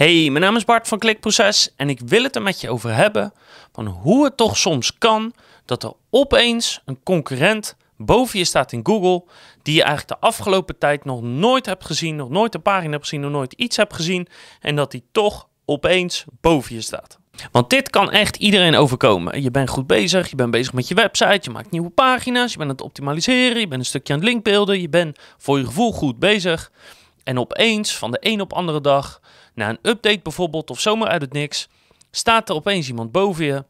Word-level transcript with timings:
Hey, 0.00 0.30
mijn 0.30 0.44
naam 0.44 0.56
is 0.56 0.64
Bart 0.64 0.88
van 0.88 0.98
Klikproces 0.98 1.72
en 1.76 1.88
ik 1.88 2.00
wil 2.04 2.22
het 2.22 2.36
er 2.36 2.42
met 2.42 2.60
je 2.60 2.70
over 2.70 2.94
hebben 2.94 3.32
van 3.72 3.86
hoe 3.86 4.24
het 4.24 4.36
toch 4.36 4.56
soms 4.56 4.98
kan 4.98 5.32
dat 5.64 5.82
er 5.82 5.92
opeens 6.10 6.80
een 6.84 7.02
concurrent 7.02 7.76
boven 7.96 8.38
je 8.38 8.44
staat 8.44 8.72
in 8.72 8.80
Google 8.82 9.24
die 9.62 9.74
je 9.74 9.82
eigenlijk 9.82 10.20
de 10.20 10.26
afgelopen 10.26 10.78
tijd 10.78 11.04
nog 11.04 11.22
nooit 11.22 11.66
hebt 11.66 11.84
gezien, 11.84 12.16
nog 12.16 12.28
nooit 12.28 12.54
een 12.54 12.62
pagina 12.62 12.90
hebt 12.90 13.02
gezien, 13.02 13.20
nog 13.20 13.30
nooit 13.30 13.52
iets 13.52 13.76
hebt 13.76 13.94
gezien 13.94 14.26
en 14.60 14.76
dat 14.76 14.90
die 14.90 15.04
toch 15.12 15.48
opeens 15.64 16.24
boven 16.40 16.74
je 16.74 16.80
staat. 16.80 17.18
Want 17.52 17.70
dit 17.70 17.90
kan 17.90 18.10
echt 18.10 18.36
iedereen 18.36 18.76
overkomen. 18.76 19.42
Je 19.42 19.50
bent 19.50 19.68
goed 19.68 19.86
bezig, 19.86 20.30
je 20.30 20.36
bent 20.36 20.50
bezig 20.50 20.72
met 20.72 20.88
je 20.88 20.94
website, 20.94 21.40
je 21.42 21.50
maakt 21.50 21.70
nieuwe 21.70 21.90
pagina's, 21.90 22.52
je 22.52 22.58
bent 22.58 22.70
aan 22.70 22.76
het 22.76 22.84
optimaliseren, 22.84 23.60
je 23.60 23.68
bent 23.68 23.80
een 23.80 23.86
stukje 23.86 24.12
aan 24.12 24.18
het 24.18 24.28
linkbeelden, 24.28 24.80
je 24.80 24.88
bent 24.88 25.18
voor 25.38 25.58
je 25.58 25.64
gevoel 25.64 25.92
goed 25.92 26.18
bezig. 26.18 26.70
En 27.30 27.38
opeens, 27.38 27.96
van 27.96 28.10
de 28.10 28.18
een 28.20 28.40
op 28.40 28.52
andere 28.52 28.80
dag, 28.80 29.20
na 29.54 29.68
een 29.68 29.78
update 29.82 30.20
bijvoorbeeld 30.22 30.70
of 30.70 30.80
zomaar 30.80 31.08
uit 31.08 31.22
het 31.22 31.32
niks, 31.32 31.68
staat 32.10 32.48
er 32.48 32.54
opeens 32.54 32.88
iemand 32.88 33.12
boven 33.12 33.44
je 33.44 33.64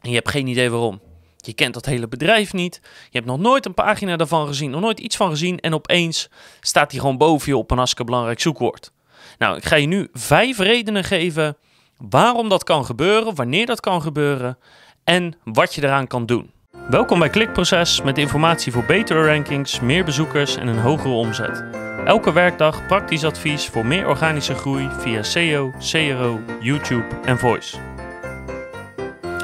en 0.00 0.08
je 0.08 0.14
hebt 0.14 0.30
geen 0.30 0.46
idee 0.46 0.70
waarom. 0.70 1.00
Je 1.36 1.52
kent 1.52 1.74
dat 1.74 1.86
hele 1.86 2.08
bedrijf 2.08 2.52
niet, 2.52 2.80
je 2.82 3.18
hebt 3.18 3.26
nog 3.26 3.38
nooit 3.38 3.66
een 3.66 3.74
pagina 3.74 4.16
daarvan 4.16 4.46
gezien, 4.46 4.70
nog 4.70 4.80
nooit 4.80 5.00
iets 5.00 5.16
van 5.16 5.30
gezien 5.30 5.60
en 5.60 5.74
opeens 5.74 6.28
staat 6.60 6.90
hij 6.90 7.00
gewoon 7.00 7.18
boven 7.18 7.48
je 7.48 7.56
op 7.56 7.70
een 7.70 7.76
hartstikke 7.76 8.10
belangrijk 8.10 8.40
zoekwoord. 8.40 8.92
Nou, 9.38 9.56
ik 9.56 9.64
ga 9.64 9.76
je 9.76 9.86
nu 9.86 10.08
vijf 10.12 10.58
redenen 10.58 11.04
geven 11.04 11.56
waarom 11.96 12.48
dat 12.48 12.64
kan 12.64 12.84
gebeuren, 12.84 13.34
wanneer 13.34 13.66
dat 13.66 13.80
kan 13.80 14.02
gebeuren 14.02 14.58
en 15.04 15.34
wat 15.44 15.74
je 15.74 15.82
eraan 15.82 16.06
kan 16.06 16.26
doen. 16.26 16.53
Welkom 16.74 17.18
bij 17.18 17.30
Klikproces 17.30 18.02
met 18.02 18.18
informatie 18.18 18.72
voor 18.72 18.84
betere 18.84 19.26
rankings, 19.26 19.80
meer 19.80 20.04
bezoekers 20.04 20.56
en 20.56 20.66
een 20.66 20.78
hogere 20.78 21.14
omzet. 21.14 21.64
Elke 22.04 22.32
werkdag 22.32 22.86
praktisch 22.86 23.24
advies 23.24 23.66
voor 23.66 23.86
meer 23.86 24.08
organische 24.08 24.54
groei 24.54 24.88
via 24.98 25.22
SEO, 25.22 25.72
CRO, 25.78 26.40
YouTube 26.60 27.20
en 27.24 27.38
Voice. 27.38 27.76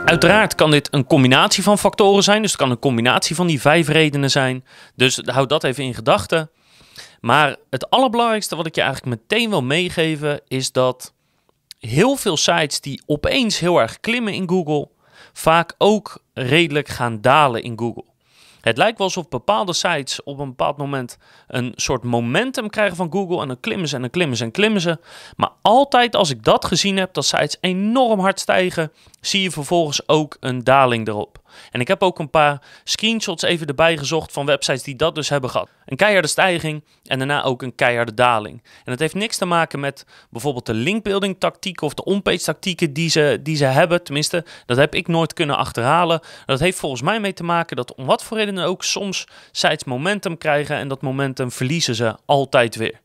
Uiteraard 0.05 0.55
kan 0.55 0.71
dit 0.71 0.89
een 0.91 1.07
combinatie 1.07 1.63
van 1.63 1.79
factoren 1.79 2.23
zijn, 2.23 2.43
dus 2.43 2.51
het 2.51 2.61
kan 2.61 2.71
een 2.71 2.79
combinatie 2.79 3.37
van 3.37 3.47
die 3.47 3.61
vijf 3.61 3.89
redenen 3.89 4.31
zijn. 4.31 4.65
Dus 4.97 5.23
houd 5.25 5.49
dat 5.49 5.65
even 5.65 5.85
in 5.85 5.95
gedachten. 5.95 6.51
Maar 7.21 7.57
het 7.71 7.91
allerbelangrijkste 7.91 8.57
wat 8.57 8.67
ik 8.67 8.75
je 8.75 8.83
eigenlijk 8.83 9.21
meteen 9.21 9.51
wil 9.51 9.63
meegeven 9.63 10.41
is 10.49 10.73
dat 10.73 11.15
heel 11.79 12.17
veel 12.17 12.37
sites 12.37 12.81
die 12.81 13.03
opeens 13.07 13.59
heel 13.59 13.81
erg 13.81 14.01
klimmen 14.01 14.33
in 14.33 14.49
Google, 14.49 14.89
vaak 15.33 15.75
ook 15.79 16.23
redelijk 16.35 16.89
gaan 16.89 17.21
dalen 17.21 17.63
in 17.63 17.79
Google. 17.79 18.05
Het 18.61 18.77
lijkt 18.77 18.99
wel 18.99 19.07
alsof 19.07 19.29
bepaalde 19.29 19.73
sites 19.73 20.23
op 20.23 20.39
een 20.39 20.49
bepaald 20.49 20.77
moment 20.77 21.19
een 21.47 21.73
soort 21.77 22.03
momentum 22.03 22.71
krijgen 22.71 22.97
van 22.97 23.13
Google 23.13 23.41
en 23.41 23.49
dan 23.49 23.61
klimmen 23.61 23.89
ze 23.89 23.95
en 23.95 24.01
dan 24.01 24.11
klimmen 24.11 24.37
ze 24.37 24.45
en 24.45 24.51
klimmen 24.51 24.81
ze. 24.81 24.99
Maar 25.37 25.51
altijd 25.63 26.17
als 26.17 26.31
ik 26.31 26.45
dat 26.45 26.65
gezien 26.65 26.97
heb, 26.97 27.15
dat 27.15 27.25
sites 27.25 27.57
enorm 27.61 28.21
hard 28.21 28.41
stijgen, 28.41 28.93
zie 29.21 29.43
je 29.43 29.51
vervolgens 29.51 30.09
ook 30.09 30.37
een 30.41 30.65
daling 30.65 31.09
erop. 31.09 31.40
En 31.71 31.81
ik 31.81 31.89
heb 31.89 32.03
ook 32.03 32.19
een 32.19 32.31
paar 32.31 32.63
screenshots 32.85 33.43
even 33.43 33.67
erbij 33.67 33.97
gezocht 33.97 34.33
van 34.33 34.47
websites 34.47 34.83
die 34.83 34.97
dat 34.97 35.15
dus 35.15 35.29
hebben 35.29 35.51
gehad. 35.51 35.69
Een 35.87 35.97
keiharde 35.97 36.29
stijging 36.29 36.85
en 37.05 37.19
daarna 37.19 37.43
ook 37.43 37.63
een 37.63 37.75
keiharde 37.75 38.15
daling. 38.15 38.63
En 38.63 38.85
dat 38.85 38.99
heeft 38.99 39.15
niks 39.15 39.37
te 39.37 39.45
maken 39.45 39.81
met 39.81 40.05
bijvoorbeeld 40.31 40.67
de 40.67 40.75
linkbuilding 40.75 41.37
tactieken 41.39 41.87
of 41.87 41.95
de 41.95 42.05
onpage 42.05 42.39
tactieken 42.39 42.93
die 42.93 43.11
ze, 43.11 43.39
die 43.43 43.57
ze 43.57 43.65
hebben. 43.65 44.03
Tenminste, 44.03 44.45
dat 44.67 44.77
heb 44.77 44.95
ik 44.95 45.09
nooit 45.09 45.33
kunnen 45.33 45.57
achterhalen. 45.57 46.21
Dat 46.47 46.61
heeft 46.61 46.79
volgens 46.79 47.03
mij 47.03 47.21
mee 47.21 47.33
te 47.33 47.45
maken 47.45 47.77
dat 47.77 47.95
om 47.95 48.07
wat 48.07 48.25
voor 48.25 48.37
redenen 48.37 48.65
ook 48.65 48.85
soms 48.85 49.27
sites 49.51 49.85
momentum 49.85 50.39
krijgen 50.39 50.77
en 50.77 50.89
dat 50.89 51.03
momentum 51.03 51.51
verliezen 51.51 51.95
ze 51.95 52.17
altijd 52.27 52.77
weer. 52.77 53.01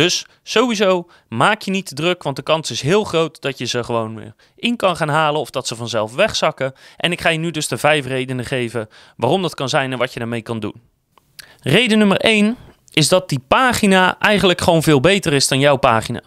Dus 0.00 0.26
sowieso 0.42 1.08
maak 1.28 1.62
je 1.62 1.70
niet 1.70 1.86
te 1.86 1.94
druk, 1.94 2.22
want 2.22 2.36
de 2.36 2.42
kans 2.42 2.70
is 2.70 2.80
heel 2.80 3.04
groot 3.04 3.40
dat 3.40 3.58
je 3.58 3.64
ze 3.64 3.84
gewoon 3.84 4.16
weer 4.16 4.34
in 4.56 4.76
kan 4.76 4.96
gaan 4.96 5.08
halen 5.08 5.40
of 5.40 5.50
dat 5.50 5.66
ze 5.66 5.76
vanzelf 5.76 6.14
wegzakken. 6.14 6.72
En 6.96 7.12
ik 7.12 7.20
ga 7.20 7.28
je 7.28 7.38
nu 7.38 7.50
dus 7.50 7.68
de 7.68 7.78
vijf 7.78 8.06
redenen 8.06 8.44
geven 8.44 8.88
waarom 9.16 9.42
dat 9.42 9.54
kan 9.54 9.68
zijn 9.68 9.92
en 9.92 9.98
wat 9.98 10.12
je 10.12 10.18
daarmee 10.18 10.42
kan 10.42 10.60
doen. 10.60 10.80
Reden 11.60 11.98
nummer 11.98 12.16
1 12.16 12.56
is 12.90 13.08
dat 13.08 13.28
die 13.28 13.40
pagina 13.48 14.18
eigenlijk 14.18 14.60
gewoon 14.60 14.82
veel 14.82 15.00
beter 15.00 15.32
is 15.32 15.48
dan 15.48 15.58
jouw 15.58 15.76
pagina. 15.76 16.22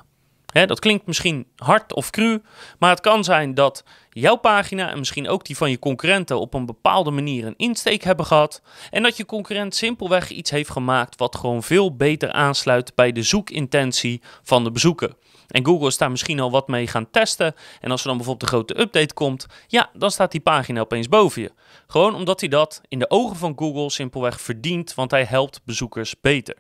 dat 0.46 0.80
klinkt 0.80 1.06
misschien 1.06 1.48
hard 1.56 1.94
of 1.94 2.10
cru, 2.10 2.42
maar 2.80 2.90
het 2.90 3.02
kan 3.02 3.24
zijn 3.24 3.54
dat 3.54 3.84
jouw 4.14 4.36
pagina 4.36 4.92
en 4.92 4.98
misschien 4.98 5.28
ook 5.28 5.46
die 5.46 5.58
van 5.58 5.70
je 5.70 5.80
concurrenten 5.80 6.40
op 6.40 6.54
een 6.54 6.66
bepaalde 6.66 7.12
manier 7.12 7.46
een 7.46 7.58
insteek 7.58 8.04
hebben 8.04 8.26
gehad. 8.26 8.62
En 8.90 9.04
dat 9.04 9.18
je 9.18 9.26
concurrent 9.26 9.76
simpelweg 9.76 10.30
iets 10.30 10.52
heeft 10.52 10.70
gemaakt 10.70 11.18
wat 11.18 11.36
gewoon 11.36 11.64
veel 11.64 11.96
beter 11.96 12.32
aansluit 12.32 12.96
bij 12.96 13.12
de 13.12 13.24
zoekintentie 13.24 14.22
van 14.44 14.64
de 14.64 14.72
bezoeker. 14.72 15.14
En 15.48 15.66
Google 15.66 15.88
is 15.88 15.98
daar 15.98 16.12
misschien 16.12 16.40
al 16.40 16.52
wat 16.52 16.68
mee 16.68 16.88
gaan 16.88 17.10
testen. 17.12 17.56
En 17.80 17.92
als 17.92 18.02
er 18.02 18.08
dan 18.08 18.18
bijvoorbeeld 18.18 18.52
een 18.52 18.58
grote 18.58 18.80
update 18.80 19.14
komt, 19.14 19.46
ja, 19.68 19.90
dan 19.94 20.12
staat 20.12 20.32
die 20.32 20.42
pagina 20.42 20.80
opeens 20.80 21.08
boven 21.08 21.42
je. 21.42 21.52
Gewoon 21.88 22.16
omdat 22.16 22.40
hij 22.40 22.50
dat 22.50 22.82
in 22.88 23.00
de 23.00 23.10
ogen 23.10 23.36
van 23.36 23.54
Google 23.56 23.90
simpelweg 23.90 24.42
verdient, 24.42 24.94
want 24.94 25.12
hij 25.12 25.24
helpt 25.24 25.62
bezoekers 25.66 26.20
beter. 26.22 26.56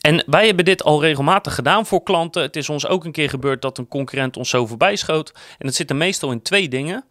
En 0.00 0.24
wij 0.26 0.46
hebben 0.46 0.64
dit 0.64 0.82
al 0.82 1.00
regelmatig 1.00 1.54
gedaan 1.54 1.86
voor 1.86 2.02
klanten. 2.02 2.42
Het 2.42 2.56
is 2.56 2.68
ons 2.68 2.86
ook 2.86 3.04
een 3.04 3.12
keer 3.12 3.28
gebeurd 3.28 3.62
dat 3.62 3.78
een 3.78 3.88
concurrent 3.88 4.36
ons 4.36 4.50
zo 4.50 4.66
voorbij 4.66 4.96
schoot. 4.96 5.32
En 5.58 5.66
het 5.66 5.74
zit 5.74 5.90
er 5.90 5.96
meestal 5.96 6.30
in 6.30 6.42
twee 6.42 6.68
dingen. 6.68 7.04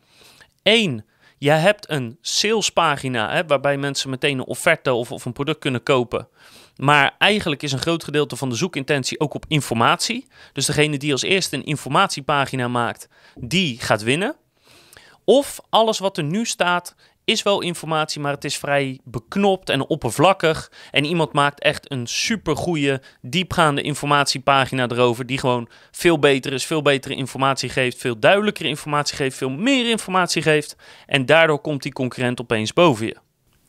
Eén, 0.63 1.06
je 1.38 1.50
hebt 1.50 1.90
een 1.90 2.18
salespagina 2.22 3.31
hè, 3.31 3.46
waarbij 3.46 3.78
mensen 3.78 4.09
meteen 4.09 4.38
een 4.38 4.46
offerte 4.46 4.94
of, 4.94 5.12
of 5.12 5.25
een 5.25 5.34
product 5.34 5.59
kunnen 5.59 5.84
kopen. 5.84 6.28
Maar 6.75 7.16
eigenlijk 7.18 7.63
is 7.63 7.72
een 7.72 7.79
groot 7.79 8.03
gedeelte 8.03 8.35
van 8.35 8.50
de 8.50 8.56
zoekintentie 8.56 9.19
ook 9.19 9.34
op 9.34 9.46
informatie. 9.47 10.28
Dus 10.53 10.66
degene 10.66 10.97
die 10.97 11.12
als 11.12 11.22
eerste 11.22 11.56
een 11.56 11.66
informatiepagina 11.66 12.67
maakt, 12.67 13.07
die 13.35 13.79
gaat 13.79 14.03
winnen. 14.03 14.35
Of 15.23 15.59
alles 15.69 16.00
wat 16.00 16.17
er 16.17 16.23
nu 16.23 16.46
staat 16.46 16.96
is 17.25 17.44
wel 17.44 17.62
informatie, 17.62 18.22
maar 18.22 18.34
het 18.34 18.44
is 18.44 18.58
vrij 18.58 19.00
beknopt 19.03 19.69
en 19.69 19.88
oppervlakkig. 19.88 20.72
En 20.91 21.06
iemand 21.06 21.34
maakt 21.34 21.59
echt 21.59 21.91
een 21.91 22.08
super 22.08 22.58
goede, 22.58 23.02
diepgaande 23.22 23.81
informatiepagina 23.81 24.88
erover. 24.88 25.25
Die 25.25 25.38
gewoon 25.38 25.69
veel 25.91 26.19
beter 26.19 26.53
is, 26.53 26.66
veel 26.66 26.81
betere 26.81 27.16
informatie 27.16 27.69
geeft, 27.69 27.97
veel 27.97 28.19
duidelijkere 28.19 28.68
informatie 28.68 29.16
geeft, 29.16 29.38
veel 29.38 29.50
meer 29.50 29.90
informatie 29.90 30.41
geeft. 30.41 30.75
En 31.06 31.25
daardoor 31.25 31.59
komt 31.59 31.84
die 31.84 31.94
concurrent 31.94 32.41
opeens 32.41 32.74
boven 32.74 33.06
je. 33.06 33.16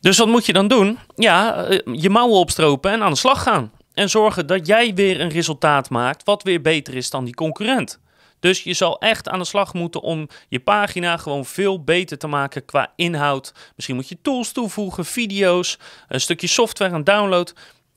Dus 0.00 0.18
wat 0.18 0.28
moet 0.28 0.46
je 0.46 0.52
dan 0.52 0.68
doen? 0.68 0.98
Ja, 1.14 1.64
eh, 1.64 1.78
je 1.92 2.10
mouwen 2.10 2.38
opstropen 2.38 2.90
en 2.90 3.02
aan 3.02 3.10
de 3.10 3.18
slag 3.18 3.42
gaan. 3.42 3.72
En 3.94 4.10
zorgen 4.10 4.46
dat 4.46 4.66
jij 4.66 4.94
weer 4.94 5.20
een 5.20 5.30
resultaat 5.30 5.90
maakt 5.90 6.24
wat 6.24 6.42
weer 6.42 6.60
beter 6.60 6.94
is 6.94 7.10
dan 7.10 7.24
die 7.24 7.34
concurrent. 7.34 8.00
Dus 8.40 8.62
je 8.62 8.74
zal 8.74 8.98
echt 8.98 9.28
aan 9.28 9.38
de 9.38 9.44
slag 9.44 9.74
moeten 9.74 10.00
om 10.00 10.28
je 10.48 10.60
pagina 10.60 11.16
gewoon 11.16 11.44
veel 11.44 11.84
beter 11.84 12.18
te 12.18 12.26
maken 12.26 12.64
qua 12.64 12.92
inhoud. 12.96 13.54
Misschien 13.74 13.96
moet 13.96 14.08
je 14.08 14.18
tools 14.22 14.52
toevoegen, 14.52 15.04
video's, 15.04 15.78
een 16.08 16.20
stukje 16.20 16.46
software 16.46 16.94
en 16.94 17.04
download. 17.04 17.54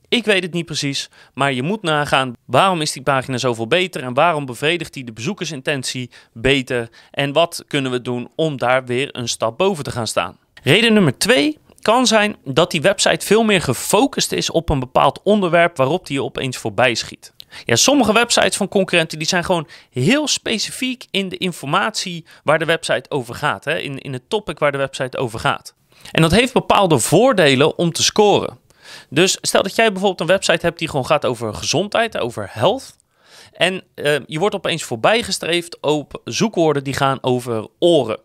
Ik 0.08 0.26
weet 0.26 0.44
het 0.44 0.54
niet 0.54 0.66
precies, 0.66 1.10
maar 1.34 1.54
je 1.54 1.64
moet 1.64 1.82
nagaan 1.82 2.34
waarom 2.46 2.82
is 2.82 2.92
die 2.92 3.02
pagina 3.02 3.38
zoveel 3.38 3.68
beter 3.68 4.04
en 4.04 4.14
waarom 4.14 4.46
bevredigt 4.46 4.94
die 4.94 5.04
de 5.04 5.14
bezoekersintentie 5.14 6.10
beter 6.34 6.90
en 7.12 7.34
wat 7.34 7.64
kunnen 7.68 7.92
we 7.92 8.02
doen 8.02 8.30
om 8.36 8.58
daar 8.58 8.86
weer 8.86 9.10
een 9.12 9.28
stap 9.28 9.58
boven 9.58 9.84
te 9.84 9.92
gaan 9.92 10.08
staan. 10.08 10.38
Reden 10.64 10.94
nummer 10.94 11.18
twee 11.18 11.58
kan 11.82 12.08
zijn 12.08 12.36
dat 12.44 12.72
die 12.72 12.82
website 12.82 13.26
veel 13.26 13.44
meer 13.44 13.62
gefocust 13.62 14.32
is 14.32 14.52
op 14.52 14.70
een 14.70 14.80
bepaald 14.80 15.20
onderwerp 15.24 15.78
waarop 15.78 16.08
die 16.08 16.16
je 16.16 16.24
opeens 16.24 16.58
voorbij 16.58 16.96
schiet. 16.96 17.34
Ja, 17.66 17.76
sommige 17.76 18.14
websites 18.14 18.58
van 18.58 18.68
concurrenten 18.68 19.18
die 19.18 19.28
zijn 19.28 19.44
gewoon 19.44 19.68
heel 19.92 20.28
specifiek 20.28 21.06
in 21.12 21.30
de 21.30 21.38
informatie 21.38 22.26
waar 22.44 22.60
de 22.60 22.66
website 22.66 23.12
over 23.12 23.36
gaat. 23.36 23.66
Hè? 23.66 23.78
In, 23.78 23.98
in 23.98 24.14
het 24.14 24.30
topic 24.30 24.60
waar 24.60 24.72
de 24.72 24.78
website 24.78 25.18
over 25.18 25.40
gaat. 25.40 25.74
En 26.12 26.22
dat 26.22 26.32
heeft 26.32 26.54
bepaalde 26.54 27.00
voordelen 27.00 27.78
om 27.78 27.92
te 27.92 28.04
scoren. 28.04 28.58
Dus 29.10 29.38
stel 29.42 29.64
dat 29.64 29.76
jij 29.76 29.92
bijvoorbeeld 29.92 30.20
een 30.20 30.36
website 30.36 30.66
hebt 30.66 30.80
die 30.80 30.90
gewoon 30.90 31.06
gaat 31.06 31.26
over 31.26 31.54
gezondheid, 31.54 32.18
over 32.18 32.50
health. 32.52 32.96
En 33.54 33.84
uh, 33.96 34.20
je 34.26 34.40
wordt 34.40 34.56
opeens 34.56 34.84
voorbijgestreefd 34.84 35.80
op 35.82 36.22
zoekwoorden 36.24 36.84
die 36.84 36.94
gaan 36.94 37.18
over 37.22 37.68
oren. 37.80 38.20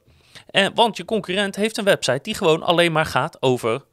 En, 0.50 0.74
want 0.74 0.96
je 0.96 1.04
concurrent 1.04 1.56
heeft 1.56 1.76
een 1.76 1.84
website 1.84 2.22
die 2.22 2.34
gewoon 2.34 2.62
alleen 2.62 2.92
maar 2.92 3.06
gaat 3.06 3.42
over 3.42 3.84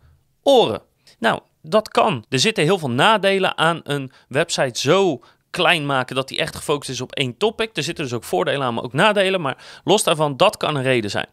oren. 0.43 0.81
Nou, 1.19 1.39
dat 1.61 1.89
kan. 1.89 2.25
Er 2.29 2.39
zitten 2.39 2.63
heel 2.63 2.79
veel 2.79 2.89
nadelen 2.89 3.57
aan 3.57 3.81
een 3.83 4.11
website 4.27 4.79
zo 4.79 5.21
klein 5.49 5.85
maken 5.85 6.15
dat 6.15 6.27
die 6.27 6.37
echt 6.37 6.55
gefocust 6.55 6.89
is 6.89 7.01
op 7.01 7.11
één 7.11 7.37
topic. 7.37 7.69
Er 7.73 7.83
zitten 7.83 8.03
dus 8.03 8.13
ook 8.13 8.23
voordelen 8.23 8.63
aan, 8.63 8.73
maar 8.73 8.83
ook 8.83 8.93
nadelen. 8.93 9.41
Maar 9.41 9.57
los 9.83 10.03
daarvan, 10.03 10.37
dat 10.37 10.57
kan 10.57 10.75
een 10.75 10.83
reden 10.83 11.09
zijn. 11.09 11.27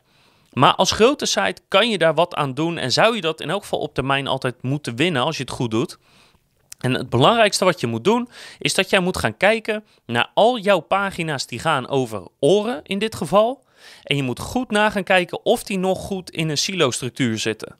Maar 0.52 0.74
als 0.74 0.90
grote 0.90 1.26
site 1.26 1.62
kan 1.68 1.90
je 1.90 1.98
daar 1.98 2.14
wat 2.14 2.34
aan 2.34 2.54
doen 2.54 2.78
en 2.78 2.92
zou 2.92 3.14
je 3.14 3.20
dat 3.20 3.40
in 3.40 3.50
elk 3.50 3.62
geval 3.62 3.78
op 3.78 3.94
termijn 3.94 4.26
altijd 4.26 4.62
moeten 4.62 4.96
winnen 4.96 5.22
als 5.22 5.36
je 5.36 5.42
het 5.42 5.52
goed 5.52 5.70
doet. 5.70 5.98
En 6.78 6.94
het 6.94 7.10
belangrijkste 7.10 7.64
wat 7.64 7.80
je 7.80 7.86
moet 7.86 8.04
doen, 8.04 8.28
is 8.58 8.74
dat 8.74 8.90
jij 8.90 9.00
moet 9.00 9.18
gaan 9.18 9.36
kijken 9.36 9.84
naar 10.06 10.30
al 10.34 10.58
jouw 10.58 10.80
pagina's 10.80 11.46
die 11.46 11.58
gaan 11.58 11.88
over 11.88 12.22
oren 12.40 12.80
in 12.82 12.98
dit 12.98 13.14
geval. 13.14 13.64
En 14.02 14.16
je 14.16 14.22
moet 14.22 14.40
goed 14.40 14.70
na 14.70 14.90
gaan 14.90 15.04
kijken 15.04 15.44
of 15.44 15.62
die 15.62 15.78
nog 15.78 15.98
goed 15.98 16.30
in 16.30 16.48
een 16.48 16.58
silo-structuur 16.58 17.38
zitten. 17.38 17.76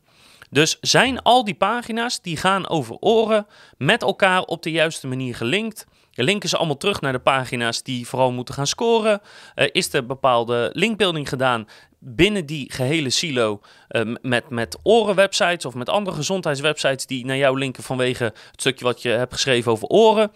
Dus 0.51 0.79
zijn 0.81 1.23
al 1.23 1.45
die 1.45 1.55
pagina's 1.55 2.21
die 2.21 2.37
gaan 2.37 2.69
over 2.69 2.97
oren 3.01 3.47
met 3.77 4.03
elkaar 4.03 4.43
op 4.43 4.63
de 4.63 4.71
juiste 4.71 5.07
manier 5.07 5.35
gelinkt? 5.35 5.87
linken 6.25 6.49
ze 6.49 6.57
allemaal 6.57 6.77
terug 6.77 7.01
naar 7.01 7.13
de 7.13 7.19
pagina's 7.19 7.83
die 7.83 8.07
vooral 8.07 8.33
moeten 8.33 8.55
gaan 8.55 8.67
scoren? 8.67 9.21
Uh, 9.55 9.67
is 9.73 9.93
er 9.93 10.07
bepaalde 10.07 10.71
linkbuilding 10.73 11.29
gedaan 11.29 11.69
binnen 11.99 12.47
die 12.47 12.73
gehele 12.73 13.11
silo 13.11 13.61
uh, 13.91 14.15
met, 14.23 14.51
met 14.51 14.79
orenwebsites 14.83 15.65
of 15.65 15.75
met 15.75 15.89
andere 15.89 16.17
gezondheidswebsites 16.17 17.07
die 17.07 17.25
naar 17.25 17.37
jou 17.37 17.59
linken 17.59 17.83
vanwege 17.83 18.25
het 18.25 18.61
stukje 18.61 18.85
wat 18.85 19.03
je 19.03 19.09
hebt 19.09 19.33
geschreven 19.33 19.73
over 19.73 19.89
oren? 19.89 20.33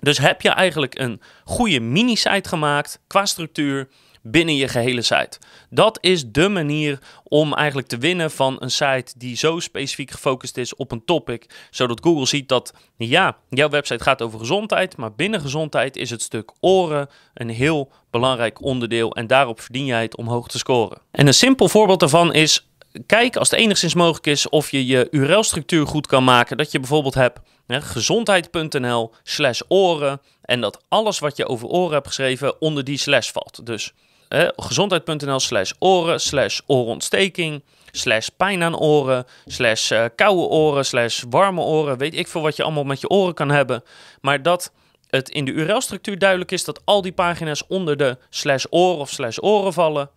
Dus 0.00 0.18
heb 0.18 0.40
je 0.40 0.48
eigenlijk 0.48 0.98
een 0.98 1.20
goede 1.44 1.80
mini-site 1.80 2.48
gemaakt 2.48 3.00
qua 3.06 3.26
structuur 3.26 3.88
binnen 4.26 4.56
je 4.56 4.68
gehele 4.68 5.02
site. 5.02 5.38
Dat 5.70 5.98
is 6.00 6.24
de 6.26 6.48
manier 6.48 6.98
om 7.22 7.54
eigenlijk 7.54 7.88
te 7.88 7.98
winnen 7.98 8.30
van 8.30 8.56
een 8.58 8.70
site 8.70 9.12
die 9.16 9.36
zo 9.36 9.60
specifiek 9.60 10.10
gefocust 10.10 10.56
is 10.56 10.76
op 10.76 10.92
een 10.92 11.04
topic, 11.04 11.66
zodat 11.70 12.00
Google 12.02 12.26
ziet 12.26 12.48
dat 12.48 12.74
ja, 12.96 13.36
jouw 13.48 13.68
website 13.68 14.02
gaat 14.02 14.22
over 14.22 14.38
gezondheid, 14.38 14.96
maar 14.96 15.14
binnen 15.14 15.40
gezondheid 15.40 15.96
is 15.96 16.10
het 16.10 16.22
stuk 16.22 16.52
oren 16.60 17.08
een 17.34 17.50
heel 17.50 17.92
belangrijk 18.10 18.62
onderdeel 18.62 19.14
en 19.14 19.26
daarop 19.26 19.60
verdien 19.60 19.84
jij 19.84 20.02
het 20.02 20.16
om 20.16 20.28
hoog 20.28 20.48
te 20.48 20.58
scoren. 20.58 20.98
En 21.10 21.26
een 21.26 21.34
simpel 21.34 21.68
voorbeeld 21.68 22.00
daarvan 22.00 22.32
is 22.32 22.68
kijk 23.06 23.36
als 23.36 23.50
het 23.50 23.60
enigszins 23.60 23.94
mogelijk 23.94 24.26
is 24.26 24.48
of 24.48 24.70
je 24.70 24.86
je 24.86 25.08
URL-structuur 25.10 25.86
goed 25.86 26.06
kan 26.06 26.24
maken. 26.24 26.56
Dat 26.56 26.72
je 26.72 26.78
bijvoorbeeld 26.78 27.14
hebt 27.14 27.40
gezondheid.nl 27.66 29.12
slash 29.22 29.60
oren 29.68 30.20
en 30.42 30.60
dat 30.60 30.84
alles 30.88 31.18
wat 31.18 31.36
je 31.36 31.46
over 31.46 31.68
oren 31.68 31.92
hebt 31.92 32.06
geschreven 32.06 32.60
onder 32.60 32.84
die 32.84 32.98
slash 32.98 33.30
valt. 33.30 33.66
Dus 33.66 33.92
gezondheid.nl 34.56 35.40
slash 35.40 35.72
oren 35.78 36.20
slash 36.20 36.60
oorontsteking 36.66 37.62
slash 37.90 38.28
pijn 38.36 38.62
aan 38.62 38.78
oren 38.78 39.26
slash 39.46 39.90
uh, 39.90 40.04
koude 40.16 40.42
oren 40.42 40.84
slash 40.84 41.22
warme 41.30 41.60
oren. 41.60 41.98
Weet 41.98 42.14
ik 42.14 42.28
veel 42.28 42.40
wat 42.42 42.56
je 42.56 42.62
allemaal 42.62 42.84
met 42.84 43.00
je 43.00 43.08
oren 43.08 43.34
kan 43.34 43.50
hebben. 43.50 43.82
Maar 44.20 44.42
dat 44.42 44.72
het 45.08 45.28
in 45.28 45.44
de 45.44 45.52
URL-structuur 45.52 46.18
duidelijk 46.18 46.50
is 46.50 46.64
dat 46.64 46.80
al 46.84 47.02
die 47.02 47.12
pagina's 47.12 47.66
onder 47.68 47.96
de 47.96 48.18
slash 48.30 48.64
oren 48.70 48.98
of 48.98 49.10
slash 49.10 49.38
oren 49.40 49.72
vallen. 49.72 50.10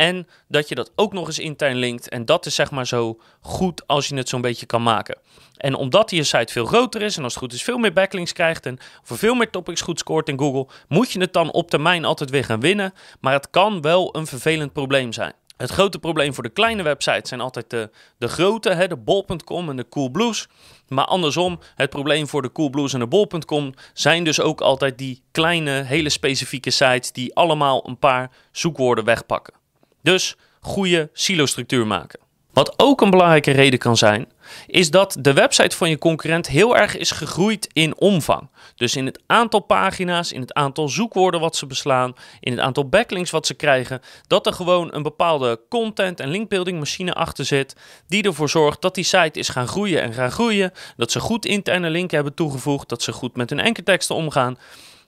En 0.00 0.26
dat 0.48 0.68
je 0.68 0.74
dat 0.74 0.92
ook 0.96 1.12
nog 1.12 1.26
eens 1.26 1.38
intern 1.38 1.76
linkt. 1.76 2.08
En 2.08 2.24
dat 2.24 2.46
is 2.46 2.54
zeg 2.54 2.70
maar 2.70 2.86
zo 2.86 3.20
goed 3.40 3.86
als 3.86 4.08
je 4.08 4.14
het 4.16 4.28
zo'n 4.28 4.40
beetje 4.40 4.66
kan 4.66 4.82
maken. 4.82 5.18
En 5.56 5.74
omdat 5.74 6.10
je 6.10 6.22
site 6.22 6.52
veel 6.52 6.66
groter 6.66 7.02
is 7.02 7.16
en 7.16 7.22
als 7.22 7.34
het 7.34 7.42
goed 7.42 7.52
is 7.52 7.62
veel 7.62 7.78
meer 7.78 7.92
backlinks 7.92 8.32
krijgt 8.32 8.66
en 8.66 8.78
voor 9.02 9.18
veel 9.18 9.34
meer 9.34 9.50
topics 9.50 9.80
goed 9.80 9.98
scoort 9.98 10.28
in 10.28 10.38
Google, 10.38 10.66
moet 10.88 11.12
je 11.12 11.20
het 11.20 11.32
dan 11.32 11.52
op 11.52 11.70
termijn 11.70 12.04
altijd 12.04 12.30
weer 12.30 12.44
gaan 12.44 12.60
winnen. 12.60 12.92
Maar 13.20 13.32
het 13.32 13.50
kan 13.50 13.80
wel 13.80 14.16
een 14.16 14.26
vervelend 14.26 14.72
probleem 14.72 15.12
zijn. 15.12 15.32
Het 15.56 15.70
grote 15.70 15.98
probleem 15.98 16.34
voor 16.34 16.42
de 16.42 16.48
kleine 16.48 16.82
websites 16.82 17.28
zijn 17.28 17.40
altijd 17.40 17.70
de, 17.70 17.90
de 18.18 18.28
grote, 18.28 18.70
hè, 18.70 18.88
de 18.88 18.96
bol.com 18.96 19.68
en 19.68 19.76
de 19.76 19.88
coolblues. 19.88 20.48
Maar 20.88 21.04
andersom, 21.04 21.58
het 21.74 21.90
probleem 21.90 22.28
voor 22.28 22.42
de 22.42 22.52
coolblues 22.52 22.92
en 22.92 23.00
de 23.00 23.06
bol.com 23.06 23.74
zijn 23.92 24.24
dus 24.24 24.40
ook 24.40 24.60
altijd 24.60 24.98
die 24.98 25.22
kleine, 25.30 25.70
hele 25.70 26.08
specifieke 26.08 26.70
sites 26.70 27.12
die 27.12 27.34
allemaal 27.34 27.88
een 27.88 27.98
paar 27.98 28.30
zoekwoorden 28.52 29.04
wegpakken. 29.04 29.59
Dus 30.02 30.36
goede 30.60 31.10
silo-structuur 31.12 31.86
maken. 31.86 32.20
Wat 32.52 32.74
ook 32.76 33.00
een 33.00 33.10
belangrijke 33.10 33.50
reden 33.50 33.78
kan 33.78 33.96
zijn, 33.96 34.28
is 34.66 34.90
dat 34.90 35.16
de 35.20 35.32
website 35.32 35.76
van 35.76 35.90
je 35.90 35.98
concurrent 35.98 36.48
heel 36.48 36.76
erg 36.76 36.96
is 36.96 37.10
gegroeid 37.10 37.68
in 37.72 37.98
omvang. 37.98 38.48
Dus 38.74 38.96
in 38.96 39.06
het 39.06 39.22
aantal 39.26 39.60
pagina's, 39.60 40.32
in 40.32 40.40
het 40.40 40.52
aantal 40.52 40.88
zoekwoorden 40.88 41.40
wat 41.40 41.56
ze 41.56 41.66
beslaan, 41.66 42.14
in 42.40 42.52
het 42.52 42.60
aantal 42.60 42.88
backlinks 42.88 43.30
wat 43.30 43.46
ze 43.46 43.54
krijgen, 43.54 44.00
dat 44.26 44.46
er 44.46 44.52
gewoon 44.52 44.94
een 44.94 45.02
bepaalde 45.02 45.60
content- 45.68 46.20
en 46.20 46.30
linkbuilding 46.30 46.78
machine 46.78 47.12
achter 47.12 47.44
zit, 47.44 47.76
die 48.06 48.22
ervoor 48.22 48.48
zorgt 48.48 48.82
dat 48.82 48.94
die 48.94 49.04
site 49.04 49.38
is 49.38 49.48
gaan 49.48 49.68
groeien 49.68 50.02
en 50.02 50.12
gaan 50.12 50.32
groeien, 50.32 50.72
dat 50.96 51.10
ze 51.10 51.20
goed 51.20 51.46
interne 51.46 51.90
linken 51.90 52.16
hebben 52.16 52.34
toegevoegd, 52.34 52.88
dat 52.88 53.02
ze 53.02 53.12
goed 53.12 53.36
met 53.36 53.50
hun 53.50 53.60
enkelteksten 53.60 54.16
omgaan. 54.16 54.58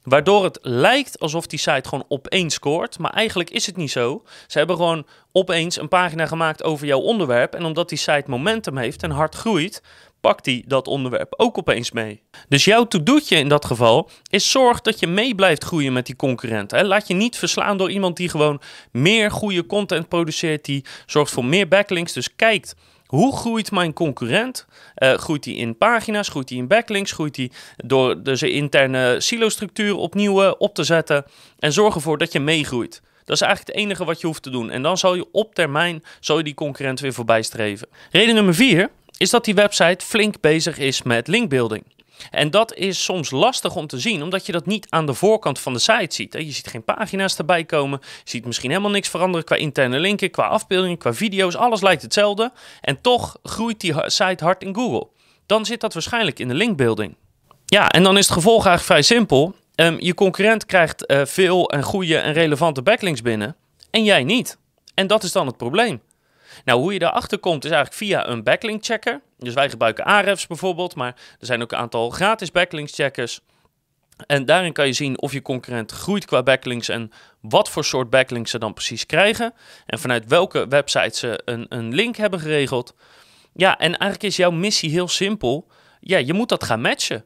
Waardoor 0.02 0.44
het 0.44 0.58
lijkt 0.62 1.18
alsof 1.18 1.46
die 1.46 1.58
site 1.58 1.88
gewoon 1.88 2.04
opeens 2.08 2.54
scoort. 2.54 2.98
Maar 2.98 3.12
eigenlijk 3.12 3.50
is 3.50 3.66
het 3.66 3.76
niet 3.76 3.90
zo. 3.90 4.22
Ze 4.46 4.58
hebben 4.58 4.76
gewoon 4.76 5.06
opeens 5.32 5.78
een 5.78 5.88
pagina 5.88 6.26
gemaakt 6.26 6.62
over 6.62 6.86
jouw 6.86 7.00
onderwerp. 7.00 7.54
En 7.54 7.64
omdat 7.64 7.88
die 7.88 7.98
site 7.98 8.24
momentum 8.26 8.76
heeft 8.76 9.02
en 9.02 9.10
hard 9.10 9.34
groeit, 9.34 9.82
pakt 10.20 10.44
die 10.44 10.64
dat 10.66 10.86
onderwerp 10.86 11.34
ook 11.36 11.58
opeens 11.58 11.90
mee. 11.90 12.22
Dus 12.48 12.64
jouw 12.64 12.84
to-doetje 12.84 13.36
in 13.36 13.48
dat 13.48 13.64
geval 13.64 14.10
is 14.30 14.50
zorg 14.50 14.80
dat 14.80 15.00
je 15.00 15.06
mee 15.06 15.34
blijft 15.34 15.64
groeien 15.64 15.92
met 15.92 16.06
die 16.06 16.16
concurrenten. 16.16 16.86
Laat 16.86 17.08
je 17.08 17.14
niet 17.14 17.36
verslaan 17.36 17.76
door 17.76 17.90
iemand 17.90 18.16
die 18.16 18.28
gewoon 18.28 18.60
meer 18.92 19.30
goede 19.30 19.66
content 19.66 20.08
produceert, 20.08 20.64
die 20.64 20.84
zorgt 21.06 21.32
voor 21.32 21.44
meer 21.44 21.68
backlinks. 21.68 22.12
Dus 22.12 22.36
kijkt 22.36 22.74
hoe 23.12 23.36
groeit 23.36 23.70
mijn 23.70 23.92
concurrent? 23.92 24.66
Uh, 24.96 25.14
groeit 25.14 25.44
hij 25.44 25.54
in 25.54 25.76
pagina's? 25.76 26.28
Groeit 26.28 26.48
hij 26.48 26.58
in 26.58 26.66
backlinks? 26.66 27.12
Groeit 27.12 27.36
hij 27.36 27.50
door 27.76 28.22
de 28.22 28.36
zijn 28.36 28.52
interne 28.52 29.20
silo-structuur 29.20 29.96
opnieuw 29.96 30.42
uh, 30.42 30.52
op 30.58 30.74
te 30.74 30.84
zetten? 30.84 31.24
En 31.58 31.72
zorg 31.72 31.94
ervoor 31.94 32.18
dat 32.18 32.32
je 32.32 32.40
meegroeit. 32.40 33.02
Dat 33.24 33.36
is 33.36 33.40
eigenlijk 33.40 33.76
het 33.76 33.84
enige 33.84 34.04
wat 34.04 34.20
je 34.20 34.26
hoeft 34.26 34.42
te 34.42 34.50
doen. 34.50 34.70
En 34.70 34.82
dan 34.82 34.98
zal 34.98 35.14
je 35.14 35.26
op 35.32 35.54
termijn 35.54 36.02
zal 36.20 36.42
die 36.42 36.54
concurrent 36.54 37.00
weer 37.00 37.12
voorbij 37.12 37.42
streven. 37.42 37.88
Reden 38.10 38.34
nummer 38.34 38.54
vier 38.54 38.90
is 39.16 39.30
dat 39.30 39.44
die 39.44 39.54
website 39.54 40.06
flink 40.06 40.40
bezig 40.40 40.78
is 40.78 41.02
met 41.02 41.28
linkbuilding. 41.28 41.84
En 42.30 42.50
dat 42.50 42.74
is 42.74 43.04
soms 43.04 43.30
lastig 43.30 43.76
om 43.76 43.86
te 43.86 43.98
zien, 43.98 44.22
omdat 44.22 44.46
je 44.46 44.52
dat 44.52 44.66
niet 44.66 44.86
aan 44.88 45.06
de 45.06 45.14
voorkant 45.14 45.58
van 45.58 45.72
de 45.72 45.78
site 45.78 46.14
ziet. 46.14 46.32
Je 46.32 46.52
ziet 46.52 46.66
geen 46.66 46.84
pagina's 46.84 47.38
erbij 47.38 47.64
komen, 47.64 47.98
je 48.02 48.30
ziet 48.30 48.44
misschien 48.44 48.70
helemaal 48.70 48.90
niks 48.90 49.08
veranderen 49.08 49.46
qua 49.46 49.56
interne 49.56 49.98
linken, 49.98 50.30
qua 50.30 50.46
afbeeldingen, 50.46 50.98
qua 50.98 51.14
video's. 51.14 51.54
Alles 51.54 51.80
lijkt 51.80 52.02
hetzelfde. 52.02 52.52
En 52.80 53.00
toch 53.00 53.36
groeit 53.42 53.80
die 53.80 53.94
site 54.06 54.44
hard 54.44 54.62
in 54.62 54.74
Google. 54.74 55.08
Dan 55.46 55.64
zit 55.64 55.80
dat 55.80 55.92
waarschijnlijk 55.92 56.38
in 56.38 56.48
de 56.48 56.54
linkbuilding. 56.54 57.16
Ja, 57.66 57.88
en 57.88 58.02
dan 58.02 58.16
is 58.16 58.24
het 58.24 58.34
gevolg 58.34 58.66
eigenlijk 58.66 58.84
vrij 58.84 59.16
simpel. 59.16 59.54
Um, 59.76 59.96
je 60.00 60.14
concurrent 60.14 60.66
krijgt 60.66 61.10
uh, 61.10 61.24
veel 61.24 61.70
en 61.70 61.82
goede 61.82 62.18
en 62.18 62.32
relevante 62.32 62.82
backlinks 62.82 63.22
binnen 63.22 63.56
en 63.90 64.04
jij 64.04 64.24
niet. 64.24 64.58
En 64.94 65.06
dat 65.06 65.22
is 65.22 65.32
dan 65.32 65.46
het 65.46 65.56
probleem. 65.56 66.02
Nou, 66.64 66.80
hoe 66.80 66.92
je 66.92 66.98
daarachter 66.98 67.38
komt 67.38 67.64
is 67.64 67.70
eigenlijk 67.70 68.00
via 68.02 68.28
een 68.28 68.42
backlink 68.42 68.84
checker. 68.84 69.20
Dus 69.42 69.54
wij 69.54 69.70
gebruiken 69.70 70.04
Ahrefs 70.04 70.46
bijvoorbeeld, 70.46 70.94
maar 70.94 71.14
er 71.38 71.46
zijn 71.46 71.62
ook 71.62 71.72
een 71.72 71.78
aantal 71.78 72.10
gratis 72.10 72.50
backlinks 72.50 72.94
checkers. 72.94 73.40
En 74.26 74.44
daarin 74.44 74.72
kan 74.72 74.86
je 74.86 74.92
zien 74.92 75.20
of 75.20 75.32
je 75.32 75.42
concurrent 75.42 75.92
groeit 75.92 76.24
qua 76.24 76.42
backlinks 76.42 76.88
en 76.88 77.12
wat 77.40 77.70
voor 77.70 77.84
soort 77.84 78.10
backlinks 78.10 78.50
ze 78.50 78.58
dan 78.58 78.74
precies 78.74 79.06
krijgen. 79.06 79.54
En 79.86 79.98
vanuit 79.98 80.26
welke 80.26 80.68
websites 80.68 81.18
ze 81.18 81.40
een, 81.44 81.66
een 81.68 81.94
link 81.94 82.16
hebben 82.16 82.40
geregeld. 82.40 82.94
Ja, 83.52 83.78
en 83.78 83.90
eigenlijk 83.90 84.22
is 84.22 84.36
jouw 84.36 84.50
missie 84.50 84.90
heel 84.90 85.08
simpel. 85.08 85.66
Ja, 86.00 86.18
je 86.18 86.32
moet 86.32 86.48
dat 86.48 86.64
gaan 86.64 86.80
matchen. 86.80 87.24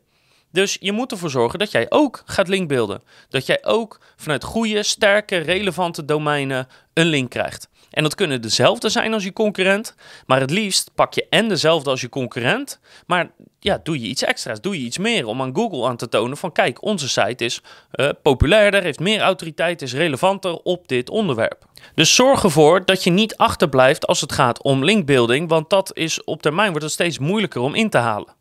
Dus 0.52 0.76
je 0.80 0.92
moet 0.92 1.12
ervoor 1.12 1.30
zorgen 1.30 1.58
dat 1.58 1.70
jij 1.70 1.86
ook 1.88 2.22
gaat 2.24 2.48
linkbeelden. 2.48 3.02
Dat 3.28 3.46
jij 3.46 3.64
ook 3.64 4.00
vanuit 4.16 4.44
goede, 4.44 4.82
sterke, 4.82 5.36
relevante 5.36 6.04
domeinen 6.04 6.68
een 6.92 7.06
link 7.06 7.30
krijgt. 7.30 7.68
En 7.90 8.02
dat 8.02 8.14
kunnen 8.14 8.42
dezelfde 8.42 8.88
zijn 8.88 9.12
als 9.12 9.24
je 9.24 9.32
concurrent. 9.32 9.94
Maar 10.26 10.40
het 10.40 10.50
liefst 10.50 10.90
pak 10.94 11.14
je 11.14 11.26
en 11.30 11.48
dezelfde 11.48 11.90
als 11.90 12.00
je 12.00 12.08
concurrent. 12.08 12.80
Maar 13.06 13.30
ja, 13.60 13.80
doe 13.82 14.00
je 14.00 14.06
iets 14.06 14.22
extra's, 14.22 14.60
doe 14.60 14.78
je 14.78 14.84
iets 14.84 14.98
meer 14.98 15.26
om 15.26 15.42
aan 15.42 15.56
Google 15.56 15.86
aan 15.86 15.96
te 15.96 16.08
tonen 16.08 16.36
van 16.36 16.52
kijk, 16.52 16.82
onze 16.82 17.08
site 17.08 17.44
is 17.44 17.62
uh, 17.92 18.08
populairder, 18.22 18.82
heeft 18.82 19.00
meer 19.00 19.20
autoriteit, 19.20 19.82
is 19.82 19.94
relevanter 19.94 20.54
op 20.54 20.88
dit 20.88 21.10
onderwerp. 21.10 21.64
Dus 21.94 22.14
zorg 22.14 22.42
ervoor 22.42 22.84
dat 22.84 23.04
je 23.04 23.10
niet 23.10 23.36
achterblijft 23.36 24.06
als 24.06 24.20
het 24.20 24.32
gaat 24.32 24.62
om 24.62 24.84
linkbuilding, 24.84 25.48
want 25.48 25.70
dat 25.70 25.90
is 25.96 26.24
op 26.24 26.42
termijn 26.42 26.68
wordt 26.68 26.84
het 26.84 26.92
steeds 26.92 27.18
moeilijker 27.18 27.60
om 27.60 27.74
in 27.74 27.90
te 27.90 27.98
halen. 27.98 28.34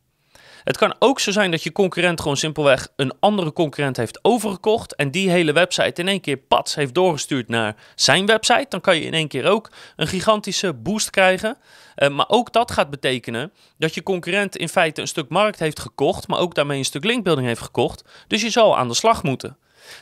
Het 0.66 0.76
kan 0.76 0.94
ook 0.98 1.20
zo 1.20 1.30
zijn 1.30 1.50
dat 1.50 1.62
je 1.62 1.72
concurrent 1.72 2.20
gewoon 2.20 2.36
simpelweg 2.36 2.88
een 2.96 3.12
andere 3.20 3.52
concurrent 3.52 3.96
heeft 3.96 4.18
overgekocht 4.22 4.94
en 4.94 5.10
die 5.10 5.30
hele 5.30 5.52
website 5.52 6.00
in 6.00 6.08
één 6.08 6.20
keer 6.20 6.36
pats 6.36 6.74
heeft 6.74 6.94
doorgestuurd 6.94 7.48
naar 7.48 7.76
zijn 7.94 8.26
website. 8.26 8.66
Dan 8.68 8.80
kan 8.80 8.96
je 8.96 9.02
in 9.02 9.14
één 9.14 9.28
keer 9.28 9.46
ook 9.46 9.70
een 9.96 10.06
gigantische 10.06 10.72
boost 10.74 11.10
krijgen. 11.10 11.56
Uh, 11.96 12.08
maar 12.08 12.28
ook 12.28 12.52
dat 12.52 12.70
gaat 12.70 12.90
betekenen 12.90 13.52
dat 13.78 13.94
je 13.94 14.02
concurrent 14.02 14.56
in 14.56 14.68
feite 14.68 15.00
een 15.00 15.08
stuk 15.08 15.28
markt 15.28 15.58
heeft 15.58 15.80
gekocht, 15.80 16.28
maar 16.28 16.38
ook 16.38 16.54
daarmee 16.54 16.78
een 16.78 16.84
stuk 16.84 17.04
linkbuilding 17.04 17.46
heeft 17.46 17.62
gekocht. 17.62 18.04
Dus 18.26 18.42
je 18.42 18.50
zal 18.50 18.76
aan 18.76 18.88
de 18.88 18.94
slag 18.94 19.22
moeten. 19.22 19.56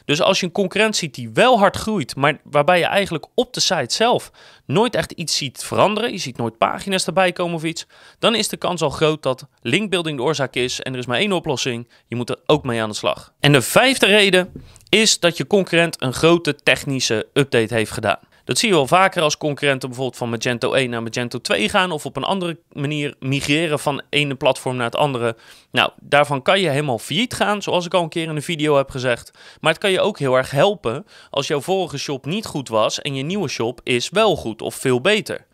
Dus 0.05 0.21
als 0.21 0.41
je 0.41 0.47
een 0.47 0.53
concurrent 0.53 0.97
ziet 0.97 1.15
die 1.15 1.31
wel 1.33 1.59
hard 1.59 1.77
groeit, 1.77 2.17
maar 2.17 2.41
waarbij 2.43 2.79
je 2.79 2.85
eigenlijk 2.85 3.27
op 3.35 3.55
de 3.55 3.61
site 3.61 3.95
zelf 3.95 4.31
nooit 4.67 4.95
echt 4.95 5.13
iets 5.13 5.37
ziet 5.37 5.65
veranderen, 5.65 6.13
je 6.13 6.19
ziet 6.19 6.37
nooit 6.37 6.59
pagina's 6.59 7.07
erbij 7.07 7.33
komen 7.33 7.55
of 7.55 7.65
iets, 7.65 7.87
dan 8.19 8.35
is 8.35 8.49
de 8.49 8.57
kans 8.57 8.83
al 8.83 8.91
groot 8.91 9.23
dat 9.23 9.47
linkbuilding 9.63 10.17
de 10.17 10.23
oorzaak 10.23 10.55
is 10.55 10.81
en 10.81 10.93
er 10.93 10.99
is 10.99 11.07
maar 11.07 11.19
één 11.19 11.33
oplossing, 11.33 11.89
je 12.07 12.17
moet 12.17 12.31
er 12.31 12.39
ook 12.47 12.65
mee 12.65 12.83
aan 12.83 12.89
de 12.89 12.95
slag. 12.95 13.33
En 13.41 13.53
de 13.53 13.63
vijfde 13.63 14.07
reden 14.07 14.53
is 14.89 15.21
dat 15.21 15.37
je 15.37 15.47
concurrent 15.47 16.03
een 16.03 16.13
grote 16.13 16.55
technische 16.55 17.27
update 17.33 17.75
heeft 17.75 17.91
gedaan. 17.91 18.19
Dat 18.45 18.59
zie 18.59 18.69
je 18.69 18.75
wel 18.75 18.87
vaker 18.87 19.23
als 19.23 19.37
concurrenten 19.37 19.89
bijvoorbeeld 19.89 20.19
van 20.19 20.31
Magento 20.31 20.73
1 20.73 20.91
naar 20.91 21.03
Magento 21.03 21.41
2 21.41 21.69
gaan 21.69 21.91
of 21.91 22.07
op 22.07 22.17
een 22.17 22.25
andere 22.25 22.59
manier 22.73 23.15
migreren 23.19 23.79
van 23.79 24.03
ene 24.11 24.35
platform 24.35 24.77
naar 24.77 24.85
het 24.85 24.97
andere. 24.97 25.37
Nou, 25.71 25.91
daarvan 26.01 26.43
kan 26.43 26.61
je 26.61 26.69
helemaal 26.69 26.99
failliet 26.99 27.35
gaan, 27.35 27.63
zoals 27.63 27.87
ik 27.87 27.95
al 27.95 28.03
een 28.03 28.09
keer 28.09 28.29
in 28.29 28.37
een 28.37 28.43
video 28.43 28.77
heb 28.77 28.91
gezegd. 28.91 29.31
Maar 29.61 29.73
het 29.73 29.81
kan 29.81 29.91
je 29.91 30.01
ook 30.01 30.19
heel 30.19 30.35
erg 30.35 30.51
helpen 30.51 31.07
als 31.31 31.47
jouw 31.47 31.61
vorige 31.61 31.99
shop 31.99 32.27
niet 32.27 32.47
goed 32.47 32.69
was 32.69 33.01
en 33.01 33.15
je 33.15 33.23
nieuwe 33.23 33.49
shop 33.49 33.81
is 33.83 34.09
wel 34.11 34.37
goed 34.37 34.63
of 34.63 34.75
veel 34.75 35.01
beter. 35.01 35.47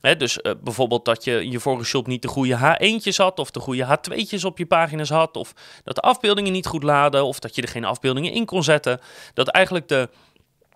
dus 0.00 0.38
uh, 0.42 0.52
bijvoorbeeld 0.62 1.04
dat 1.04 1.24
je 1.24 1.44
in 1.44 1.50
je 1.50 1.60
vorige 1.60 1.84
shop 1.84 2.06
niet 2.06 2.22
de 2.22 2.28
goede 2.28 2.58
H1'tjes 2.58 3.16
had, 3.16 3.38
of 3.38 3.50
de 3.50 3.60
goede 3.60 3.98
H2'tjes 3.98 4.44
op 4.44 4.58
je 4.58 4.66
pagina's 4.66 5.10
had, 5.10 5.36
of 5.36 5.52
dat 5.84 5.94
de 5.94 6.00
afbeeldingen 6.00 6.52
niet 6.52 6.66
goed 6.66 6.82
laden, 6.82 7.24
of 7.24 7.38
dat 7.38 7.54
je 7.54 7.62
er 7.62 7.68
geen 7.68 7.84
afbeeldingen 7.84 8.32
in 8.32 8.44
kon 8.44 8.62
zetten. 8.62 9.00
Dat 9.34 9.48
eigenlijk 9.48 9.88
de 9.88 10.08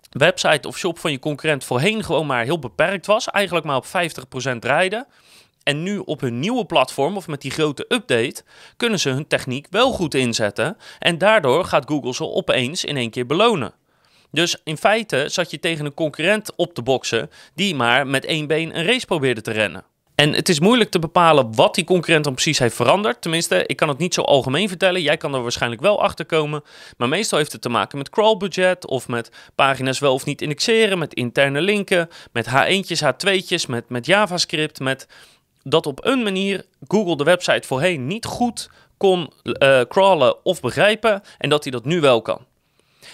website 0.09 0.67
of 0.67 0.77
shop 0.77 0.99
van 0.99 1.11
je 1.11 1.19
concurrent 1.19 1.63
voorheen 1.63 2.03
gewoon 2.03 2.25
maar 2.25 2.43
heel 2.43 2.59
beperkt 2.59 3.05
was, 3.05 3.27
eigenlijk 3.27 3.65
maar 3.65 3.75
op 3.75 3.85
50% 3.85 3.89
rijden. 4.59 5.07
En 5.63 5.83
nu 5.83 5.97
op 5.97 6.21
hun 6.21 6.39
nieuwe 6.39 6.65
platform 6.65 7.17
of 7.17 7.27
met 7.27 7.41
die 7.41 7.51
grote 7.51 7.85
update 7.87 8.43
kunnen 8.77 8.99
ze 8.99 9.09
hun 9.09 9.27
techniek 9.27 9.67
wel 9.69 9.91
goed 9.91 10.13
inzetten. 10.13 10.77
En 10.99 11.17
daardoor 11.17 11.65
gaat 11.65 11.89
Google 11.89 12.13
ze 12.13 12.23
opeens 12.23 12.85
in 12.85 12.97
één 12.97 13.09
keer 13.09 13.25
belonen. 13.25 13.73
Dus 14.31 14.61
in 14.63 14.77
feite 14.77 15.25
zat 15.29 15.51
je 15.51 15.59
tegen 15.59 15.85
een 15.85 15.93
concurrent 15.93 16.55
op 16.55 16.73
te 16.73 16.81
boksen 16.81 17.29
die 17.53 17.75
maar 17.75 18.07
met 18.07 18.25
één 18.25 18.47
been 18.47 18.77
een 18.77 18.85
race 18.85 19.05
probeerde 19.05 19.41
te 19.41 19.51
rennen. 19.51 19.83
En 20.19 20.33
het 20.33 20.49
is 20.49 20.59
moeilijk 20.59 20.89
te 20.89 20.99
bepalen 20.99 21.55
wat 21.55 21.75
die 21.75 21.83
concurrent 21.83 22.23
dan 22.23 22.33
precies 22.33 22.59
heeft 22.59 22.75
veranderd. 22.75 23.21
Tenminste, 23.21 23.65
ik 23.65 23.75
kan 23.75 23.87
het 23.87 23.97
niet 23.97 24.13
zo 24.13 24.21
algemeen 24.21 24.67
vertellen. 24.67 25.01
Jij 25.01 25.17
kan 25.17 25.33
er 25.33 25.41
waarschijnlijk 25.41 25.81
wel 25.81 26.01
achter 26.01 26.25
komen. 26.25 26.63
Maar 26.97 27.07
meestal 27.07 27.37
heeft 27.37 27.51
het 27.51 27.61
te 27.61 27.69
maken 27.69 27.97
met 27.97 28.09
crawlbudget 28.09 28.87
of 28.87 29.07
met 29.07 29.31
pagina's 29.55 29.99
wel 29.99 30.13
of 30.13 30.25
niet 30.25 30.41
indexeren, 30.41 30.97
met 30.97 31.13
interne 31.13 31.61
linken, 31.61 32.09
met 32.31 32.47
H1'tjes, 32.47 33.03
H2'tjes, 33.03 33.67
met, 33.67 33.89
met 33.89 34.05
JavaScript, 34.05 34.79
met 34.79 35.07
dat 35.63 35.85
op 35.85 36.05
een 36.05 36.23
manier 36.23 36.65
Google 36.87 37.17
de 37.17 37.23
website 37.23 37.67
voorheen 37.67 38.07
niet 38.07 38.25
goed 38.25 38.69
kon 38.97 39.31
uh, 39.43 39.81
crawlen 39.81 40.45
of 40.45 40.61
begrijpen 40.61 41.21
en 41.37 41.49
dat 41.49 41.63
hij 41.63 41.71
dat 41.71 41.85
nu 41.85 42.01
wel 42.01 42.21
kan. 42.21 42.45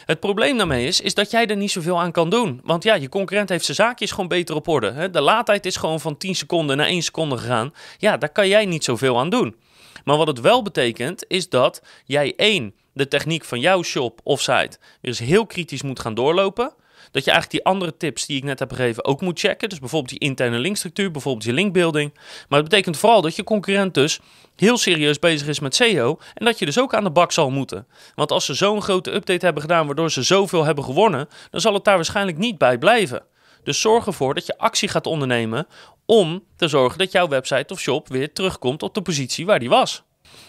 Het 0.05 0.19
probleem 0.19 0.57
daarmee 0.57 0.87
is, 0.87 1.01
is 1.01 1.13
dat 1.13 1.31
jij 1.31 1.47
er 1.47 1.55
niet 1.55 1.71
zoveel 1.71 1.99
aan 1.99 2.11
kan 2.11 2.29
doen. 2.29 2.61
Want 2.63 2.83
ja, 2.83 2.93
je 2.93 3.09
concurrent 3.09 3.49
heeft 3.49 3.65
zijn 3.65 3.77
zaakjes 3.77 4.11
gewoon 4.11 4.27
beter 4.27 4.55
op 4.55 4.67
orde. 4.67 4.91
Hè? 4.91 5.09
De 5.09 5.21
laadtijd 5.21 5.65
is 5.65 5.75
gewoon 5.75 5.99
van 5.99 6.17
10 6.17 6.35
seconden 6.35 6.77
naar 6.77 6.87
1 6.87 7.01
seconde 7.01 7.37
gegaan. 7.37 7.73
Ja, 7.97 8.17
daar 8.17 8.31
kan 8.31 8.47
jij 8.47 8.65
niet 8.65 8.83
zoveel 8.83 9.19
aan 9.19 9.29
doen. 9.29 9.55
Maar 10.03 10.17
wat 10.17 10.27
het 10.27 10.39
wel 10.41 10.61
betekent, 10.61 11.25
is 11.27 11.49
dat 11.49 11.81
jij 12.05 12.33
één, 12.35 12.73
de 12.93 13.07
techniek 13.07 13.45
van 13.45 13.59
jouw 13.59 13.83
shop 13.83 14.19
of 14.23 14.41
site 14.41 14.77
eens 15.01 15.19
heel 15.19 15.45
kritisch 15.45 15.81
moet 15.81 15.99
gaan 15.99 16.13
doorlopen 16.13 16.73
dat 17.11 17.23
je 17.25 17.31
eigenlijk 17.31 17.51
die 17.51 17.73
andere 17.73 17.97
tips 17.97 18.25
die 18.25 18.37
ik 18.37 18.43
net 18.43 18.59
heb 18.59 18.71
gegeven 18.71 19.05
ook 19.05 19.21
moet 19.21 19.39
checken. 19.39 19.69
Dus 19.69 19.79
bijvoorbeeld 19.79 20.19
die 20.19 20.27
interne 20.27 20.57
linkstructuur, 20.57 21.11
bijvoorbeeld 21.11 21.45
je 21.45 21.53
linkbuilding. 21.53 22.13
Maar 22.49 22.59
het 22.59 22.69
betekent 22.69 22.97
vooral 22.97 23.21
dat 23.21 23.35
je 23.35 23.43
concurrent 23.43 23.93
dus 23.93 24.19
heel 24.55 24.77
serieus 24.77 25.19
bezig 25.19 25.47
is 25.47 25.59
met 25.59 25.75
SEO 25.75 26.19
en 26.33 26.45
dat 26.45 26.59
je 26.59 26.65
dus 26.65 26.79
ook 26.79 26.93
aan 26.93 27.03
de 27.03 27.11
bak 27.11 27.31
zal 27.31 27.49
moeten. 27.49 27.87
Want 28.15 28.31
als 28.31 28.45
ze 28.45 28.53
zo'n 28.53 28.81
grote 28.81 29.13
update 29.13 29.45
hebben 29.45 29.61
gedaan 29.61 29.85
waardoor 29.85 30.11
ze 30.11 30.23
zoveel 30.23 30.63
hebben 30.63 30.83
gewonnen, 30.83 31.29
dan 31.51 31.61
zal 31.61 31.73
het 31.73 31.83
daar 31.83 31.95
waarschijnlijk 31.95 32.37
niet 32.37 32.57
bij 32.57 32.77
blijven. 32.77 33.23
Dus 33.63 33.81
zorg 33.81 34.05
ervoor 34.05 34.33
dat 34.33 34.45
je 34.45 34.57
actie 34.57 34.89
gaat 34.89 35.07
ondernemen 35.07 35.67
om 36.05 36.43
te 36.55 36.67
zorgen 36.67 36.97
dat 36.97 37.11
jouw 37.11 37.27
website 37.27 37.73
of 37.73 37.79
shop 37.79 38.07
weer 38.07 38.33
terugkomt 38.33 38.83
op 38.83 38.93
de 38.93 39.01
positie 39.01 39.45
waar 39.45 39.59
die 39.59 39.69
was. 39.69 40.03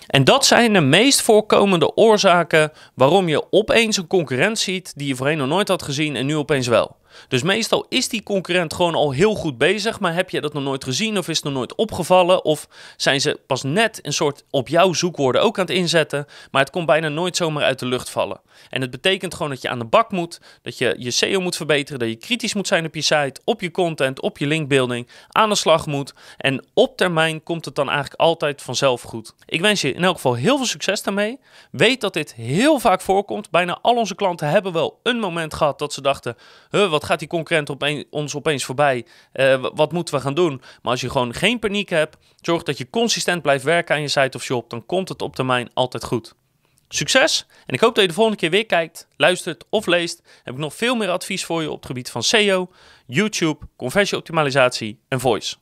En 0.07 0.25
dat 0.25 0.47
zijn 0.47 0.73
de 0.73 0.81
meest 0.81 1.23
voorkomende 1.23 1.95
oorzaken 1.95 2.73
waarom 2.95 3.29
je 3.29 3.53
opeens 3.53 3.97
een 3.97 4.07
concurrent 4.07 4.59
ziet 4.59 4.93
die 4.97 5.09
je 5.09 5.17
voorheen 5.17 5.39
nog 5.39 5.49
nooit 5.49 5.69
had 5.69 5.83
gezien 5.83 6.17
en 6.17 6.27
nu 6.27 6.37
opeens 6.37 6.67
wel. 6.67 6.97
Dus 7.29 7.43
meestal 7.43 7.87
is 7.89 8.09
die 8.09 8.23
concurrent 8.23 8.75
gewoon 8.75 8.95
al 8.95 9.11
heel 9.11 9.35
goed 9.35 9.59
bezig, 9.59 10.01
maar 10.01 10.15
heb 10.15 10.31
je 10.31 10.41
dat 10.41 10.53
nog 10.53 10.63
nooit 10.63 10.85
gezien 10.85 11.19
of 11.19 11.29
is 11.29 11.37
het 11.37 11.45
nog 11.45 11.55
nooit 11.55 11.75
opgevallen? 11.75 12.45
Of 12.45 12.69
zijn 12.97 13.21
ze 13.21 13.41
pas 13.47 13.63
net 13.63 13.99
een 14.03 14.13
soort 14.13 14.45
op 14.51 14.69
jouw 14.69 14.93
zoekwoorden 14.93 15.43
ook 15.43 15.59
aan 15.59 15.65
het 15.65 15.75
inzetten, 15.75 16.27
maar 16.51 16.63
het 16.63 16.71
komt 16.71 16.87
bijna 16.87 17.09
nooit 17.09 17.37
zomaar 17.37 17.65
uit 17.65 17.79
de 17.79 17.87
lucht 17.87 18.11
vallen. 18.11 18.41
En 18.71 18.81
het 18.81 18.91
betekent 18.91 19.35
gewoon 19.35 19.51
dat 19.51 19.63
je 19.63 19.69
aan 19.69 19.79
de 19.79 19.85
bak 19.85 20.11
moet, 20.11 20.41
dat 20.63 20.79
je 20.79 20.95
je 20.99 21.11
SEO 21.11 21.41
moet 21.41 21.57
verbeteren, 21.57 21.99
dat 21.99 22.09
je 22.09 22.17
kritisch 22.17 22.55
moet 22.55 22.67
zijn 22.67 22.87
op 22.87 22.95
je 22.95 23.01
site, 23.01 23.41
op 23.45 23.61
je 23.61 23.71
content, 23.71 24.21
op 24.21 24.39
je 24.39 24.47
linkbuilding, 24.47 25.09
aan 25.29 25.49
de 25.49 25.55
slag 25.55 25.87
moet. 25.87 26.15
En 26.37 26.65
op 26.75 26.97
termijn 26.97 27.43
komt 27.43 27.65
het 27.65 27.75
dan 27.75 27.89
eigenlijk 27.89 28.21
altijd 28.21 28.63
vanzelf 28.63 29.03
goed. 29.03 29.35
Ik 29.47 29.61
wens 29.61 29.81
je 29.81 29.93
in 29.93 30.05
elk 30.05 30.15
geval 30.15 30.35
heel 30.35 30.57
veel 30.57 30.67
succes 30.67 31.03
daarmee. 31.03 31.41
Weet 31.71 32.01
dat 32.01 32.13
dit 32.13 32.35
heel 32.35 32.79
vaak 32.79 33.01
voorkomt. 33.01 33.51
Bijna 33.51 33.79
al 33.83 33.97
onze 33.97 34.15
klanten 34.15 34.49
hebben 34.49 34.73
wel 34.73 35.01
een 35.03 35.19
moment 35.19 35.55
gehad 35.55 35.79
dat 35.79 35.93
ze 35.93 36.01
dachten, 36.01 36.37
huh, 36.71 36.91
wat 36.91 37.05
gaat 37.07 37.19
die 37.19 37.29
concurrent 37.29 37.71
ons 38.11 38.35
opeens 38.35 38.65
voorbij? 38.65 39.07
Uh, 39.33 39.67
wat 39.75 39.93
moeten 39.93 40.15
we 40.15 40.21
gaan 40.21 40.35
doen? 40.35 40.63
Maar 40.83 40.93
als 40.93 41.01
je 41.01 41.11
gewoon 41.11 41.35
geen 41.35 41.59
paniek 41.59 41.89
hebt, 41.89 42.17
zorg 42.41 42.63
dat 42.63 42.79
je 42.79 42.91
consistent 42.91 43.43
blijft 43.43 43.65
werken 43.65 43.95
aan 43.95 44.01
je 44.01 44.09
site 44.09 44.37
of 44.37 44.43
shop, 44.43 44.71
dan 44.71 44.87
komt 44.87 45.09
het 45.09 45.23
op 45.23 45.37
termijn 45.37 45.71
altijd 45.75 46.05
goed. 46.05 46.35
Succes! 46.89 47.47
En 47.67 47.75
ik 47.75 47.81
hoop 47.81 47.95
dat 47.95 48.03
je 48.03 48.09
de 48.09 48.15
volgende 48.15 48.39
keer 48.39 48.51
weer 48.51 48.67
kijkt, 48.67 49.09
luistert 49.17 49.65
of 49.71 49.87
leest. 49.87 50.23
Heb 50.43 50.55
ik 50.55 50.61
nog 50.61 50.75
veel 50.75 50.95
meer 50.95 51.09
advies 51.09 51.45
voor 51.45 51.63
je 51.63 51.71
op 51.71 51.77
het 51.77 51.87
gebied 51.87 52.11
van 52.11 52.23
SEO, 52.23 52.71
YouTube, 53.07 53.67
conversieoptimalisatie 53.77 55.01
en 55.09 55.21
voice. 55.21 55.57